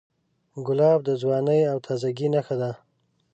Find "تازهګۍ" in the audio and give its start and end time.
1.85-2.27